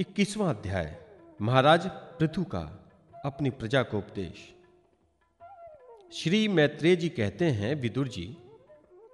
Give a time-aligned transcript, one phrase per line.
[0.00, 0.96] इक्कीसवां अध्याय।
[1.42, 2.86] महाराज पृथु का
[3.24, 4.54] अपनी प्रजा को उपदेश।
[6.12, 8.36] श्री मैत्रेय जी कहते हैं, विदुर जी,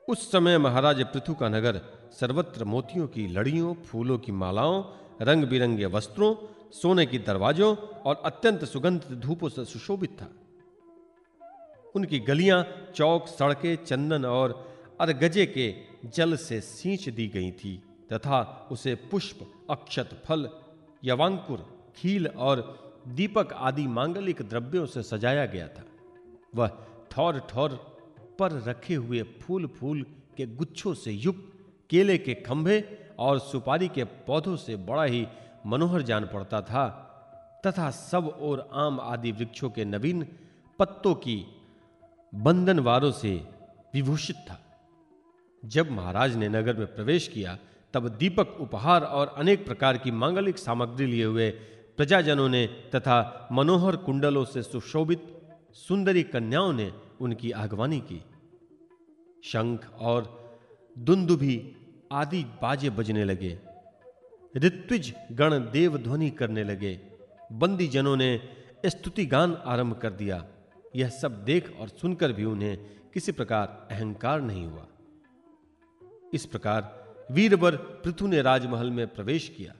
[0.09, 1.81] उस समय महाराज पृथु का नगर
[2.13, 4.85] सर्वत्र मोतियों की लड़ियों, फूलों की मालाओं
[5.23, 6.35] रंग बिरंगे वस्त्रों,
[6.71, 10.29] सोने की दरवाजों और अत्यंत सुगंधित धूपों से सुशोभित था।
[11.95, 15.75] उनकी गलियाँ, चौक, सड़कें, चंदन और अरगजे के
[16.09, 17.83] जल से सींच दी गई थी
[18.13, 20.49] तथा उसे पुष्प, अक्षत फल
[21.05, 21.59] यवांकुर,
[21.97, 22.63] खील और
[23.09, 25.85] दीपक आदि मांगलिक द्रव्यों से सजाया गया था।
[26.55, 26.71] वह
[27.11, 27.71] ठौर ठौर
[28.39, 30.03] पर रखे हुए फूल फूल
[30.37, 31.53] के गुच्छों से युक्त,
[31.91, 35.27] केले के खंभे और सुपारी के पौधों से बड़ा ही
[35.67, 36.87] मनोहर जान पड़ता था,
[37.67, 40.27] तथा सब और आम आदि वृक्षों के नवीन
[40.79, 41.45] पत्तों की
[42.35, 43.35] बंधनवारों से
[43.95, 44.59] विभूषित था।
[45.65, 47.59] जब महाराज ने नगर में प्रवेश किया
[47.95, 51.51] तब दीपक उपहार और अनेक प्रकार की मांगलिक सामग्री लिए हुए
[51.97, 58.23] प्रजाजनों ने तथा मनोहर कुंडलों से सुशोभित सुंदरी कन्याओं ने उनकी आगवानी की।
[59.45, 60.51] शंख और
[60.99, 61.77] दुंदुभी
[62.13, 63.59] आदि बाजे बजने लगे।
[64.57, 67.01] ऋत्विज गण देव ध्वनि करने लगे।
[67.53, 68.41] बंदी जनों ने
[68.87, 70.47] स्तुति गान आरंभ कर दिया।
[70.97, 72.77] यह सब देख और सुनकर भी उन्हें
[73.15, 74.87] किसी प्रकार अहंकार नहीं हुआ।
[76.35, 79.73] इस प्रकार वीरवर पृथु ने राजमहल में प्रवेश किया।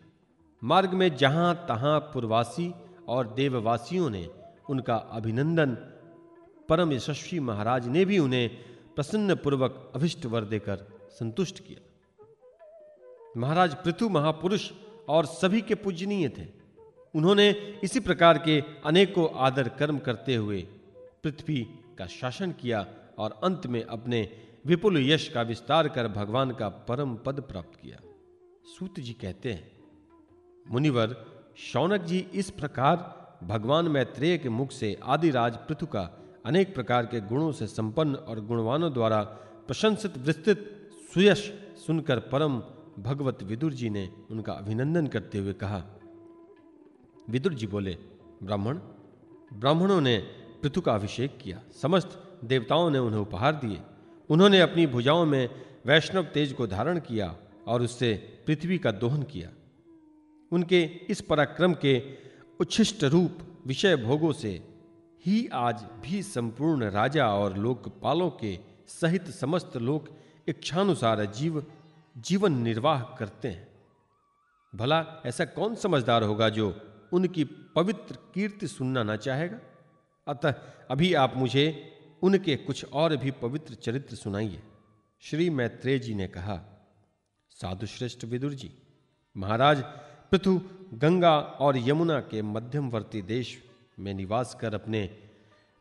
[0.63, 2.73] मार्ग में जहाँ तहां पुरवासी
[3.09, 4.29] और देववासियों ने
[4.71, 5.75] उनका अभिनंदन,
[6.69, 8.49] परम यशस्वी महाराज ने भी उन्हें
[8.95, 11.81] प्रसन्न पूर्वक अभिष्ट वर देकर संतुष्ट किया।
[13.37, 14.71] महाराज पृथु महापुरुष
[15.09, 16.47] और सभी के पूजनीय थे।
[17.15, 17.49] उन्होंने
[17.85, 20.61] इसी प्रकार के अनेकों आदर कर्म करते हुए
[21.23, 21.61] पृथ्वी
[21.99, 22.87] का शासन किया
[23.19, 24.23] और अंत में अपने
[24.67, 27.97] विपुल यश का विस्तार कर भगवान का परम पद प्राप्त किया।
[28.67, 29.73] सूत जी कहते हैं,
[30.71, 31.17] मुनिवर,
[31.57, 32.97] शौनक जी, इस प्रकार
[33.45, 36.03] भगवान मैत्रेय के मुख से आदिराज पृथु का
[36.47, 39.23] अनेक प्रकार के गुणों से संपन्न और गुणवानों द्वारा
[39.67, 41.53] प्रशंसित, विस्तृत सुयश
[41.87, 42.63] सुनकर परम
[42.99, 45.85] भगवत विदुर जी ने उनका अभिनंदन करते हुए कहा।
[47.31, 47.97] विदुर जी बोले,
[48.43, 48.79] ब्राह्मण,
[49.55, 50.19] ब्राह्मणों ने
[50.63, 53.81] पृथु का अभिषेक किया। समस्त देवताओं ने उन्हें उपहार दिए।
[54.31, 55.51] उन्होंने अपनी भुजाओं में
[55.87, 57.37] वैष्णव तेज को धारण किया
[57.67, 58.15] और उससे
[58.47, 59.51] पृथ्वी का दोहन किया।
[60.53, 62.03] उनके इस पराक्रम के
[62.61, 64.69] उच्छिष्ट रूप विषय भोगों से
[65.27, 70.09] ही आज भी संपूर्ण राजा और लोकपालों के सहित समस्त लोक
[70.49, 71.67] इच्छानुसार जीव,
[72.19, 73.69] जीवन निर्वाह करते हैं।
[74.75, 76.81] भला ऐसा कौन समझदार होगा जो
[77.13, 79.59] उनकी पवित्र कीर्ति सुनना ना चाहेगा?
[80.29, 80.55] अतः
[80.91, 81.94] अभी आप मुझे
[82.25, 84.63] उनके कुछ और भी पवित्र चरित्र सुनाइए।
[85.23, 86.57] श्री मैत्रेय जी ने कहा
[87.51, 88.71] साधु श्रेष्ठ विदुर जी,
[89.37, 89.83] महाराज,
[90.31, 90.61] पृथु,
[90.95, 93.57] गंगा और यमुना के मध्यमवर्ती देश
[93.99, 95.05] में निवास कर अपने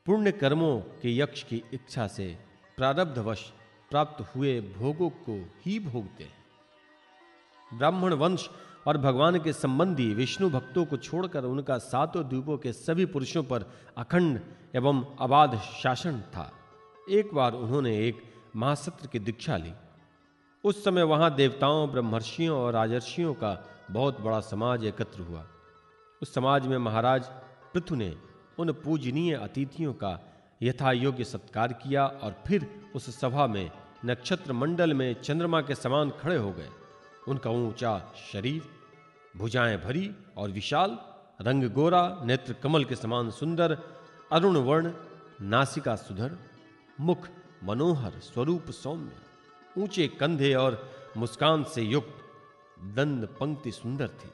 [0.06, 2.28] पुण्य कर्मों के यक्ष की इच्छा से
[2.78, 3.42] प्रारब्धवश
[3.90, 8.50] प्राप्त हुए भोगों को ही भोगते हैं। ब्राह्मण वंश
[8.88, 13.66] और भगवान के संबंधी विष्णु भक्तों को छोड़कर उनका सातों द्वीपों के सभी पुरुषों पर
[13.98, 14.40] अखंड
[14.76, 16.52] एवं अबाध शासन था।
[17.10, 18.22] एक बार उन्होंने एक
[18.56, 19.74] महासत्र की दीक्षा ली।
[20.64, 25.46] उस समय वहाँ देवताओं, ब्रह्मर्षियों और राजर्षियों का बहुत बड़ा समाज एकत्र हुआ।
[26.22, 27.26] उस समाज में महाराज
[27.74, 28.16] पृथु ने
[28.60, 30.20] उन पूजनीय अतिथियों का
[30.62, 33.72] यथा योग्य सत्कार किया और फिर उस सभा में
[34.06, 36.70] नक्षत्र मंडल में चंद्रमा के समान खड़े हो गए।
[37.28, 38.61] उनका ऊँचा शरीर,
[39.38, 40.97] भुजाएँ भरी और विशाल,
[41.41, 43.78] रंग गोरा, नेत्र कमल के समान सुंदर,
[44.31, 44.91] अरुण वर्ण,
[45.41, 46.38] नासिका सुधर,
[47.01, 47.28] मुख
[47.63, 49.11] मनोहर स्वरूप सौम्य,
[49.78, 52.19] ऊँचे कंधे और मुस्कान से युक्त
[52.95, 54.29] दंड पंक्ति सुंदर थी।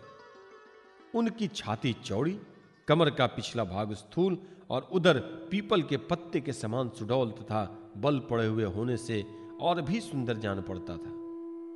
[1.15, 2.39] उनकी छाती चौड़ी,
[2.87, 4.37] कमर का पिछला भाग स्थूल
[4.69, 5.19] और उधर
[5.51, 7.63] पीपल के पत्ते के समान सुडौल तथा
[7.97, 9.23] बल पड़े हुए होने से
[9.61, 11.18] और भी सुंदर जान पड़ता था।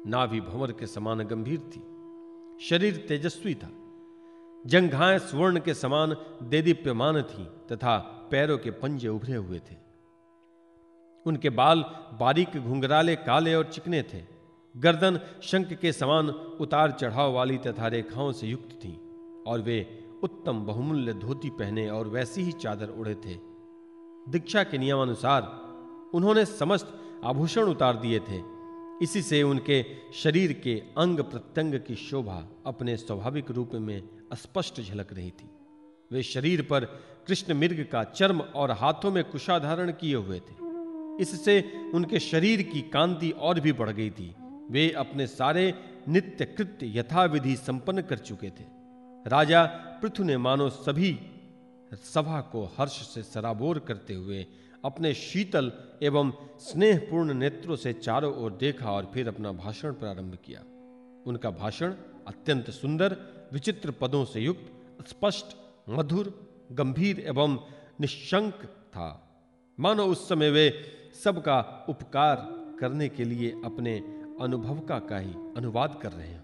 [0.07, 1.79] नाभि भंवर के समान गंभीर थी।
[2.65, 3.69] शरीर तेजस्वी था।
[4.65, 7.97] जंघाएँ स्वर्ण के समान देदीप्यमान थी तथा
[8.31, 9.75] पैरों के पंजे उभरे हुए थे।
[11.25, 11.81] उनके बाल
[12.19, 14.23] बारीक, घुंघराले, काले और चिकने थे।
[14.77, 18.93] गर्दन शंख के समान उतार चढ़ाव वाली तथा रेखाओं से युक्त थी
[19.47, 23.35] और वे उत्तम बहुमूल्य धोती पहने और वैसी ही चादर उड़े थे।
[24.31, 25.41] दीक्षा के नियमानुसार
[26.13, 28.62] उन्होंने समस्त आभूषण उतार दिए थे।
[29.01, 34.03] इसी से उनके शरीर के अंग प्रत्यंग की शोभा अपने स्वाभाविक रूप में
[34.33, 35.49] स्पष्ट झलक रही थी।
[36.11, 36.85] वे शरीर पर
[37.27, 40.55] कृष्ण मृग का चर्म और हाथों में कुशा धारण किए हुए थे।
[41.21, 44.35] इससे उनके शरीर की कांति और भी बढ़ गई थी।
[44.69, 45.73] वे अपने सारे
[46.09, 48.65] नित्य कृत्य यथाविधि संपन्न कर चुके थे।
[49.27, 49.65] राजा
[50.01, 51.19] पृथु ने मानो सभी
[51.93, 54.45] सभा को हर्ष से सराबोर करते हुए
[54.85, 55.71] अपने शीतल
[56.03, 60.59] एवं स्नेहपूर्ण नेत्रों से चारों ओर देखा और फिर अपना भाषण प्रारंभ किया।
[61.27, 61.93] उनका भाषण
[62.27, 63.17] अत्यंत सुंदर,
[63.53, 64.71] विचित्र पदों से युक्त,
[65.07, 65.45] स्पष्ट,
[65.89, 67.59] मधुर, गंभीर एवं
[68.01, 69.29] निशंक था।
[69.79, 70.93] मानो उस समय वे
[71.23, 72.35] सबका उपकार
[72.79, 73.97] करने के लिए अपने
[74.41, 76.41] अनुभव का का ही अनुवाद कर रहे हो।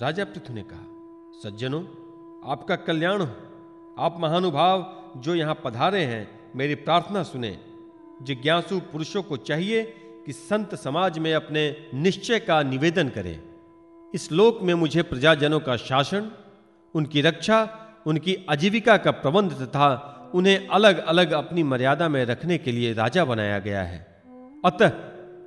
[0.00, 0.84] राजा पृथु ने कहा,
[1.42, 1.82] सज्जनों,
[2.50, 3.34] आपका कल्याण हो।
[3.98, 7.58] आप महानुभाव जो यहाँ पधारे हैं मेरी प्रार्थना सुने।
[8.22, 9.82] जिज्ञासु पुरुषों को चाहिए
[10.26, 13.40] कि संत समाज में अपने निश्चय का निवेदन करें।
[14.14, 16.30] इस लोक में मुझे प्रजाजनों का शासन,
[16.94, 22.72] उनकी रक्षा, उनकी आजीविका का प्रबंध तथा उन्हें अलग अलग अपनी मर्यादा में रखने के
[22.72, 24.22] लिए राजा बनाया गया है।
[24.64, 24.92] अतः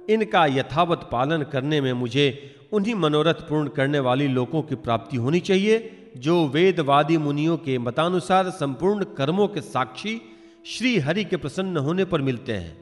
[0.10, 5.40] इनका यथावत पालन करने में मुझे उन्हीं मनोरथ पूर्ण करने वाली लोगों की प्राप्ति होनी
[5.40, 10.22] चाहिए, जो वेदवादी मुनियों के मतानुसार संपूर्ण कर्मों के साक्षी
[10.66, 12.78] श्री हरि के प्रसन्न होने पर मिलते हैं।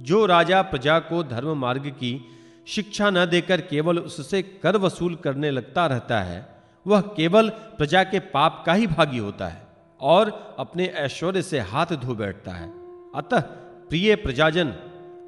[0.00, 2.24] जो राजा प्रजा को धर्म मार्ग की
[2.66, 8.18] शिक्षा न देकर केवल उससे कर वसूल करने लगता रहता है, वह केवल प्रजा के
[8.18, 9.66] पाप का ही भागी होता है
[10.00, 12.68] और अपने ऐश्वर्य से हाथ धो बैठता है।
[13.14, 13.40] अतः
[13.88, 14.68] प्रिय प्रजाजन,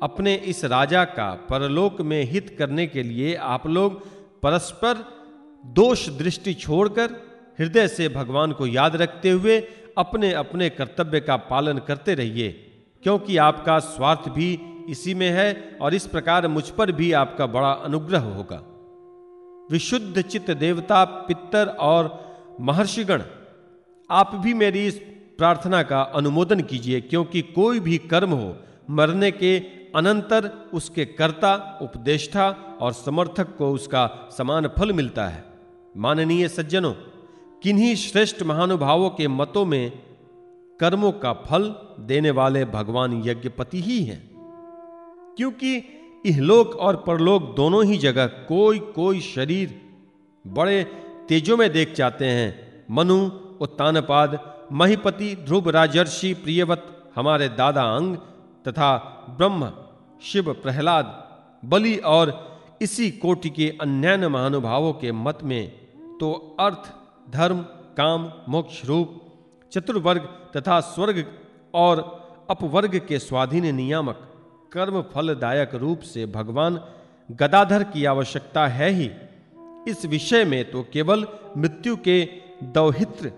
[0.02, 4.06] अपने इस राजा का परलोक में हित करने के लिए आप लोग
[4.43, 5.05] परस्पर
[5.67, 7.11] दोष दृष्टि छोड़कर
[7.59, 12.48] हृदय से भगवान को याद रखते हुए अपने अपने कर्तव्य का पालन करते रहिए,
[13.02, 14.48] क्योंकि आपका स्वार्थ भी
[14.90, 18.60] इसी में है और इस प्रकार मुझ पर भी आपका बड़ा अनुग्रह होगा।
[19.70, 22.10] विशुद्ध चित्त देवता पितर और
[22.60, 23.22] महर्षिगण,
[24.10, 25.00] आप भी मेरी इस
[25.38, 28.54] प्रार्थना का अनुमोदन कीजिए, क्योंकि कोई भी कर्म हो,
[28.90, 29.58] मरने के
[29.94, 32.49] अनंतर उसके कर्ता, उपदेष्टा
[32.81, 34.08] और समर्थक को उसका
[34.38, 35.44] समान फल मिलता है।
[35.96, 36.94] माननीय सज्जनों
[37.62, 39.93] किन्हीं श्रेष्ठ महानुभावों के मतों में
[40.81, 44.31] कर्मों का फल देने वाले भगवान यज्ञपति ही हैं।
[45.37, 45.76] क्योंकि
[46.26, 49.81] इहलोक और परलोक दोनों ही जगह कोई कोई शरीर
[50.47, 50.85] बड़े
[51.29, 53.26] तेजों में देख जाते हैं। मनु,
[53.61, 58.17] उत्तानपाद, महिपति, ध्रुव, राजर्षि प्रियवत हमारे दादा अंग
[58.69, 58.97] तथा
[59.31, 59.73] ब्रह्म,
[60.23, 65.70] शिव, प्रहलाद, बलि और इसी कोटि के अन्य महानुभावों के मत में
[66.20, 67.62] तो अर्थ धर्म,
[67.96, 69.20] काम, मोक्ष रूप,
[69.73, 70.20] चतुर्वर्ग
[70.56, 71.32] तथा स्वर्ग
[71.75, 71.96] और
[72.50, 74.32] अपवर्ग के स्वाधीन नियामक
[74.73, 76.81] कर्म फलदायक रूप से भगवान
[77.31, 79.11] गदाधर की आवश्यकता है ही।
[79.88, 81.26] इस विषय में तो केवल
[81.56, 82.28] मृत्यु के
[82.62, 83.32] दौहित्र,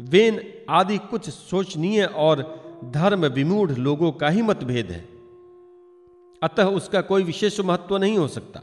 [0.00, 0.40] वेन
[0.70, 5.08] आदि कुछ सोचनीय और धर्म विमूढ़ लोगों का ही मतभेद है।
[6.42, 8.60] अतः उसका कोई विशेष महत्व नहीं हो सकता।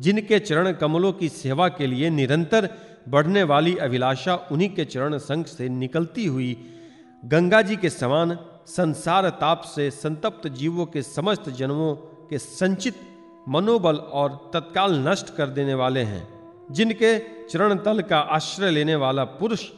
[0.00, 2.70] जिनके चरण कमलों की सेवा के लिए निरंतर
[3.08, 6.56] बढ़ने वाली अभिलाषा उन्हीं के चरण संघ से निकलती हुई
[7.24, 11.94] गंगा जी के समान संसार ताप से संतप्त जीवों के समस्त जन्मों
[12.30, 12.94] के संचित
[13.48, 16.28] मनोबल और तत्काल नष्ट कर देने वाले हैं,
[16.70, 19.70] जिनके चरण तल का आश्रय लेने वाला पुरुष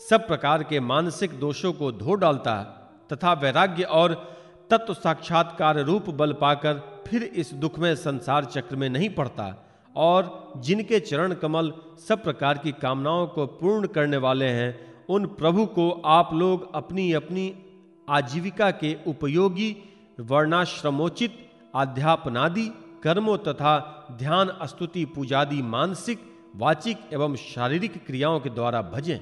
[0.00, 2.64] सब प्रकार के मानसिक दोषों को धो डालता है
[3.12, 4.14] तथा वैराग्य और
[4.70, 9.67] तत्व साक्षात्कार रूप बल पाकर फिर इस दुख में संसार चक्र में नहीं पड़ता।
[9.98, 11.72] और जिनके चरण कमल
[12.08, 14.70] सब प्रकार की कामनाओं को पूर्ण करने वाले हैं,
[15.08, 17.52] उन प्रभु को आप लोग अपनी अपनी
[18.08, 19.76] आजीविका के उपयोगी,
[20.20, 21.38] वर्णाश्रमोचित
[21.74, 22.66] अध्यापनादि
[23.02, 23.74] कर्मों तथा
[24.18, 26.20] ध्यान स्तुति पूजादि मानसिक,
[26.56, 29.18] वाचिक एवं शारीरिक क्रियाओं के द्वारा भजें।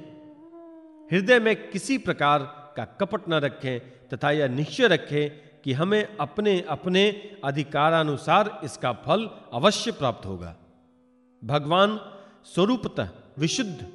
[1.12, 2.42] हृदय में किसी प्रकार
[2.76, 3.78] का कपट न रखें
[4.08, 5.30] तथा यह निश्चय रखें
[5.62, 7.08] कि हमें अपने अपने
[7.44, 10.54] अधिकारानुसार इसका फल अवश्य प्राप्त होगा।
[11.44, 12.00] भगवान
[12.44, 13.86] स्वरूपतः विशुद्ध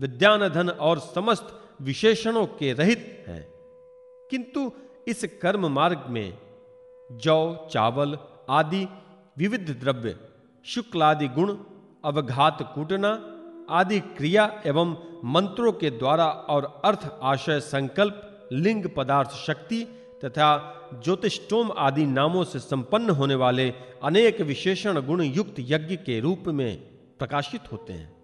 [0.00, 3.48] विद्यान धन और समस्त विशेषणों के रहित हैं।
[4.30, 4.72] किंतु
[5.08, 6.38] इस कर्म मार्ग में
[7.12, 8.18] जौ, चावल
[8.50, 8.88] आदि
[9.38, 10.16] विविध द्रव्य,
[10.64, 11.56] शुक्लादि गुण,
[12.04, 13.32] अवघात कूटना
[13.70, 19.86] आदि क्रिया एवं मंत्रों के द्वारा और अर्थ आशय संकल्प, लिंग पदार्थ शक्ति
[20.24, 20.48] तथा
[21.04, 26.76] ज्योतिषोम आदि नामों से संपन्न होने वाले अनेक विशेषण गुण युक्त यज्ञ के रूप में
[27.18, 28.14] प्रकाशित होते हैं।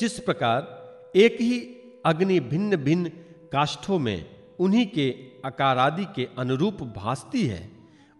[0.00, 1.58] जिस प्रकार एक ही
[2.06, 3.08] अग्नि भिन्न भिन्न
[3.52, 4.24] काष्ठों में
[4.58, 5.14] उन्हीं के
[5.46, 7.70] आकारादि के अनुरूप भासती है,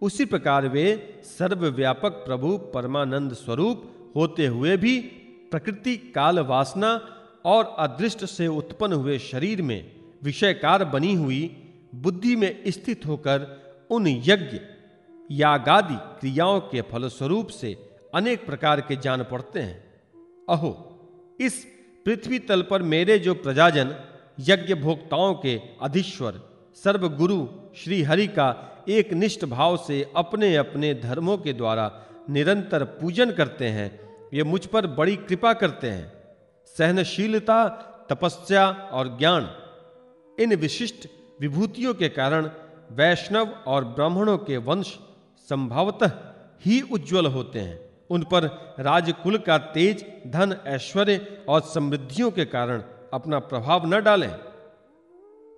[0.02, 0.86] उसी प्रकार वे
[1.24, 5.00] सर्वव्यापक प्रभु परमानंद स्वरूप होते हुए भी
[5.50, 7.00] प्रकृति, काल वासना
[7.44, 11.63] और अदृष्ट से उत्पन्न हुए शरीर में विषयकार बनी हुई
[11.94, 13.42] बुद्धि में स्थित होकर
[13.90, 14.60] उन यज्ञ,
[15.30, 17.76] यागादि क्रियाओं के फलस्वरूप से
[18.14, 20.02] अनेक प्रकार के जान पड़ते हैं।
[20.48, 20.70] अहो,
[21.40, 21.64] इस
[22.04, 23.94] पृथ्वी तल पर मेरे जो प्रजाजन
[24.40, 26.40] यज्ञ भोक्ताओं के अधीश्वर,
[26.74, 27.46] सर्वगुरु
[27.76, 28.48] श्री हरि का
[28.88, 34.00] एक निष्ठ भाव से अपने अपने धर्मों के द्वारा निरंतर पूजन करते हैं
[34.34, 36.12] ये मुझ पर बड़ी कृपा करते हैं।
[36.78, 37.68] सहनशीलता,
[38.10, 39.50] तपस्या और ज्ञान,
[40.40, 41.08] इन विशिष्ट
[41.40, 42.50] विभूतियों के कारण
[42.92, 44.98] वैष्णव और ब्राह्मणों के वंश
[45.48, 46.10] संभवतः
[46.66, 47.78] ही उज्जवल होते हैं।
[48.10, 48.44] उन पर
[48.80, 54.30] राजकुल का तेज, धन, ऐश्वर्य और समृद्धियों के कारण अपना प्रभाव न डालें।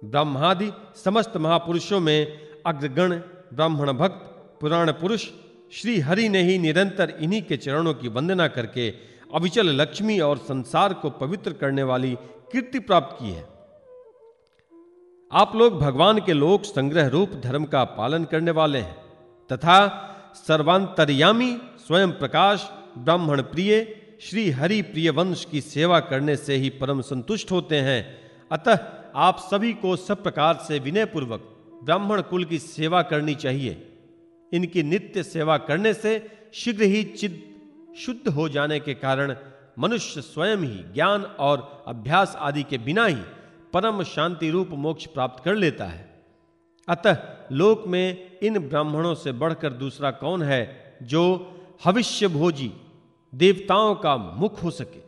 [0.05, 0.71] ब्रह्मादि
[1.05, 3.15] समस्त महापुरुषों में अग्रगण,
[3.55, 4.25] ब्राह्मण भक्त,
[4.61, 5.29] पुराण पुरुष
[5.73, 8.91] श्री हरि ने ही निरंतर इन्हीं के चरणों की वंदना करके
[9.35, 12.19] अविचल लक्ष्मी और संसार को पवित्र करने वाली
[12.53, 13.56] कीर्ति प्राप्त की है।
[15.33, 18.95] आप लोग भगवान के लोक संग्रह रूप धर्म का पालन करने वाले हैं,
[19.53, 19.79] तथा
[20.35, 22.69] सर्वांतरयामी स्वयं प्रकाश,
[22.99, 28.21] ब्राह्मण प्रिय, श्री हरि प्रिय वंश की सेवा करने से ही परम संतुष्ट होते हैं।
[28.53, 28.79] अतः
[29.15, 31.53] आप सभी को सब प्रकार से विनय पूर्वक
[31.85, 33.87] ब्राह्मण कुल की सेवा करनी चाहिए।
[34.53, 36.19] इनकी नित्य सेवा करने से
[36.55, 37.43] शीघ्र ही चिद
[37.99, 39.37] शुद्ध हो जाने के कारण
[39.79, 43.23] मनुष्य स्वयं ही ज्ञान और अभ्यास आदि के बिना ही
[43.77, 46.25] परम शांति रूप मोक्ष प्राप्त कर लेता है।
[46.89, 47.17] अतः
[47.53, 51.53] लोक में इन ब्राह्मणों से बढ़कर दूसरा कौन है जो
[51.85, 52.73] भविष्य भोजी
[53.35, 55.01] देवताओं का मुख हो सके?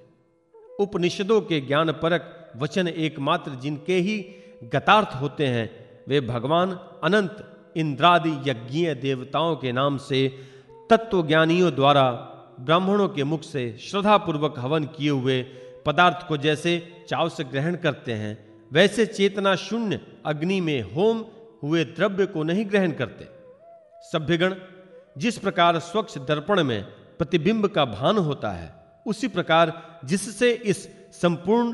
[0.84, 4.34] उपनिषदों के ज्ञान परक वचन एकमात्र जिनके ही
[4.64, 5.70] गतार्थ होते हैं,
[6.08, 6.72] वे भगवान
[7.04, 10.28] अनंत इंद्रादि यज्ञीय देवताओं के नाम से
[10.90, 12.10] तत्वज्ञानियों द्वारा
[12.60, 15.42] ब्राह्मणों के मुख से श्रद्धापूर्वक हवन किए हुए
[15.86, 21.24] पदार्थ को जैसे चाव से ग्रहण करते हैं वैसे चेतना शून्य अग्नि में होम
[21.62, 23.28] हुए द्रव्य को नहीं ग्रहण करते।
[24.12, 24.54] सभ्यगण,
[25.18, 26.82] जिस प्रकार स्वच्छ दर्पण में
[27.18, 28.72] प्रतिबिंब का भान होता है,
[29.06, 29.72] उसी प्रकार
[30.04, 31.72] जिससे इस संपूर्ण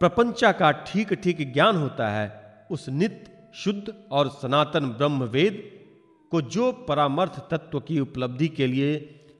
[0.00, 2.28] प्रपंचा का ठीक ठीक ज्ञान होता है,
[2.70, 5.62] उस नित्य, शुद्ध और सनातन ब्रह्म वेद
[6.32, 8.88] को जो परामर्थ तत्व की उपलब्धि के लिए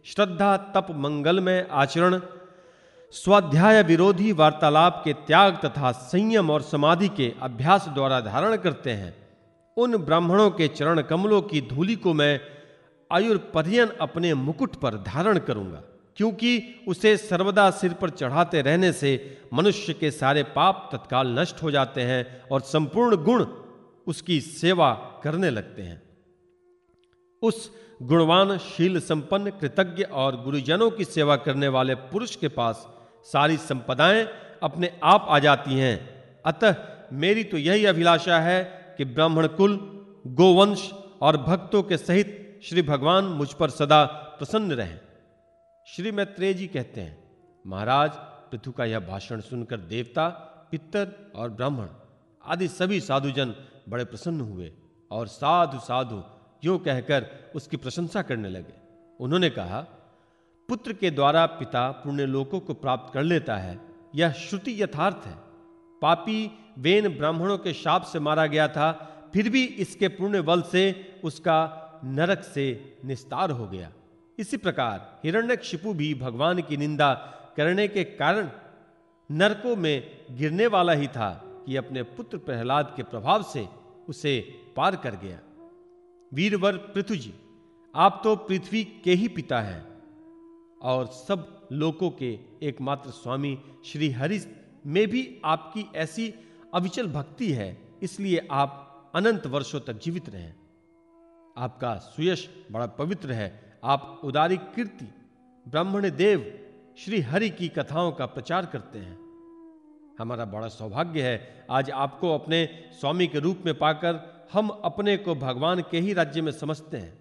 [0.07, 2.21] श्रद्धा, तप मंगल में आचरण
[3.17, 9.13] स्वाध्याय विरोधी वार्तालाप के त्याग तथा संयम और समाधि के अभ्यास द्वारा धारण करते हैं।
[9.77, 12.41] उन ब्राह्मणों के चरण कमलों की धूलि को मैं
[13.11, 15.83] आयुर्पर्यन अपने मुकुट पर धारण करूँगा,
[16.19, 19.13] क्योंकि उसे सर्वदा सिर पर चढ़ाते रहने से
[19.55, 23.45] मनुष्य के सारे पाप तत्काल नष्ट हो जाते हैं और संपूर्ण गुण
[24.07, 24.91] उसकी सेवा
[25.25, 26.03] करने लगते हैं।
[27.43, 27.71] उस
[28.03, 32.87] गुणवान शील संपन्न कृतज्ञ और गुरुजनों की सेवा करने वाले पुरुष के पास
[33.33, 34.27] सारी संपदाएँ
[34.63, 35.97] अपने आप आ जाती हैं।
[36.47, 36.75] अतः
[37.13, 38.63] मेरी तो यही अभिलाषा है
[38.99, 39.77] कि ब्राह्मण कुल,
[40.27, 40.91] गोवंश
[41.23, 44.05] और भक्तों के सहित श्री भगवान मुझ पर सदा
[44.39, 44.99] प्रसन्न रहें।
[45.87, 47.19] श्री मैत्रेय जी कहते हैं,
[47.67, 48.11] महाराज,
[48.51, 50.29] पृथु का यह भाषण सुनकर देवता,
[50.71, 51.87] पितर और ब्राह्मण
[52.45, 53.55] आदि सभी साधुजन
[53.89, 54.73] बड़े प्रसन्न हुए
[55.11, 56.23] और साधु साधु
[56.65, 58.75] यो कहकर उसकी प्रशंसा करने लगे।
[59.21, 59.85] उन्होंने कहा
[60.69, 63.81] पुत्र के द्वारा पिता पुण्य लोकों को प्राप्त कर लेता है।
[64.15, 65.35] यह श्रुति यथार्थ है।
[66.03, 68.93] पापी वेन ब्राह्मणों के शाप से मारा गया था,
[69.33, 73.93] फिर भी इसके पुण्य बल से उसका नरक से निस्तार हो गया।
[74.39, 77.13] इसी प्रकार हिरण्यक्षिपु भी भगवान की निंदा
[77.57, 78.51] करने के कारण
[79.31, 81.31] नरकों में गिरने वाला ही था
[81.67, 83.69] कि अपने पुत्र प्रहलाद के प्रभाव से
[84.09, 84.41] उसे
[84.77, 85.39] पार कर गया।
[86.35, 87.35] वीरवर पृथु जी,
[87.95, 89.96] आप तो पृथ्वी के ही पिता हैं।
[90.81, 94.41] और सब लोकों के एकमात्र स्वामी श्री हरि
[94.87, 96.35] में भी आपकी ऐसी
[96.75, 100.55] अविचल भक्ति है, इसलिए आप अनंत वर्षों तक जीवित रहें।
[101.59, 105.09] आपका सुयश बड़ा पवित्र है। आप उदारी कीर्ति,
[105.67, 106.53] ब्राह्मण देव,
[106.99, 109.19] श्री हरि की कथाओं का प्रचार करते हैं।
[110.19, 112.69] हमारा बड़ा सौभाग्य है, आज आपको अपने
[113.01, 117.19] स्वामी के रूप में पाकर हम अपने को भगवान के ही राज्य में समझते हैं।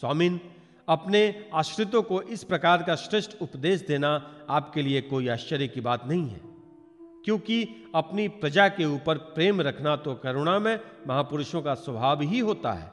[0.00, 0.40] स्वामिन
[0.88, 6.06] अपने आश्रितों को इस प्रकार का श्रेष्ठ उपदेश देना आपके लिए कोई आश्चर्य की बात
[6.06, 6.40] नहीं है।
[7.24, 12.72] क्योंकि अपनी प्रजा के ऊपर प्रेम रखना तो करुणा में महापुरुषों का स्वभाव ही होता
[12.72, 12.92] है।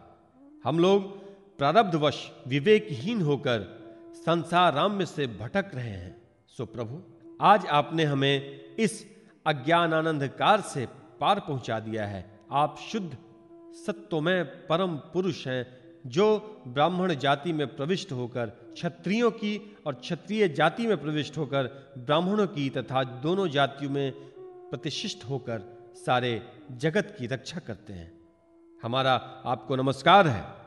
[0.63, 1.19] हम लोग
[1.57, 3.79] प्रारब्धवश विवेकहीन होकर
[4.15, 7.01] संसार राम्य से भटक रहे हैं। सो प्रभु,
[7.41, 9.07] आज आपने हमें इस
[9.45, 10.87] अज्ञान आनंद से
[11.21, 13.17] पार पहुँचा दिया है। आप शुद्ध,
[13.85, 20.87] सत्वमय परम पुरुष हैं। जो ब्राह्मण जाति में प्रविष्ट होकर, क्षत्रियों की और क्षत्रिय जाति
[20.87, 24.11] में प्रविष्ट होकर, ब्राह्मणों की तथा दोनों जातियों में
[24.69, 26.41] प्रतिष्ठित होकर सारे
[26.71, 28.19] जगत की रक्षा करते हैं।
[28.83, 29.13] हमारा
[29.45, 30.58] आपको नमस्कार है।